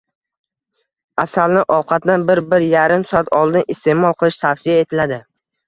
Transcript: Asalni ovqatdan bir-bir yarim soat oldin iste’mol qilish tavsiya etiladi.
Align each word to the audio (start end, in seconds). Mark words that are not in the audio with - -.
Asalni 1.23 1.61
ovqatdan 1.75 2.25
bir-bir 2.31 2.67
yarim 2.71 3.05
soat 3.13 3.31
oldin 3.43 3.69
iste’mol 3.77 4.19
qilish 4.25 4.43
tavsiya 4.43 4.83
etiladi. 4.89 5.25